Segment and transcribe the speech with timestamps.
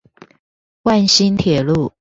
[0.81, 1.89] 萬新鐵路